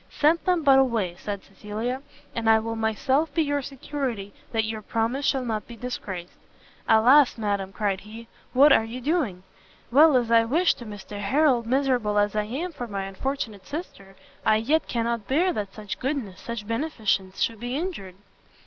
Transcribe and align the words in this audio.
"Send 0.09 0.39
them 0.45 0.63
but 0.63 0.79
away," 0.79 1.13
said 1.19 1.43
Cecilia, 1.43 2.01
"and 2.33 2.49
I 2.49 2.57
will 2.57 2.75
myself 2.75 3.31
be 3.35 3.43
your 3.43 3.61
security 3.61 4.33
that 4.51 4.63
your 4.65 4.81
promise 4.81 5.27
shall 5.27 5.45
not 5.45 5.67
be 5.67 5.75
disgraced." 5.75 6.33
"Alas, 6.87 7.37
madam," 7.37 7.71
cried 7.71 7.99
he, 7.99 8.27
"what 8.51 8.73
are 8.73 8.83
you 8.83 8.99
doing? 8.99 9.43
well 9.91 10.17
as 10.17 10.31
I 10.31 10.43
wish 10.43 10.73
to 10.73 10.85
Mr 10.87 11.19
Harrel, 11.19 11.61
miserable 11.67 12.17
as 12.17 12.35
I 12.35 12.45
am 12.45 12.71
for 12.71 12.87
my 12.87 13.03
unfortunate 13.03 13.67
sister, 13.67 14.15
I 14.43 14.55
yet 14.55 14.87
cannot 14.87 15.27
bear 15.27 15.53
that 15.53 15.75
such 15.75 15.99
goodness, 15.99 16.41
such 16.41 16.65
beneficence 16.65 17.39
should 17.39 17.59
be 17.59 17.75
injured!" 17.75 18.15